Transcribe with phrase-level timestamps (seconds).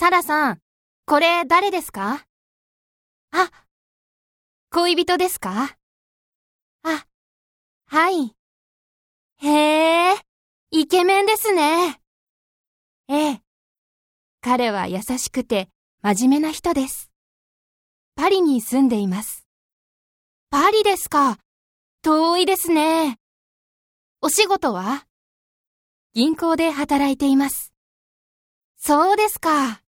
[0.00, 0.60] サラさん、
[1.06, 2.24] これ誰ですか？
[3.32, 3.50] あ、
[4.70, 5.76] 恋人ですか？
[6.84, 7.06] あ、
[7.86, 8.32] はい。
[9.38, 10.14] へえ、
[10.70, 12.00] イケメンですね。
[13.08, 13.42] ええ。
[14.40, 15.68] 彼は優しくて
[16.02, 17.10] 真面目な人です。
[18.14, 19.48] パリに住んでいます。
[20.48, 21.38] パリですか？
[22.02, 23.18] 遠いですね。
[24.20, 25.08] お仕事は？
[26.14, 27.72] 銀行で働いています。
[28.76, 29.82] そうですか。